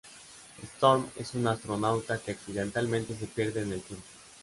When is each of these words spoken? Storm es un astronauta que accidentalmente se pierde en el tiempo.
Storm 0.65 1.11
es 1.17 1.35
un 1.35 1.45
astronauta 1.45 2.17
que 2.17 2.31
accidentalmente 2.31 3.15
se 3.15 3.27
pierde 3.27 3.61
en 3.61 3.73
el 3.73 3.81
tiempo. 3.83 4.05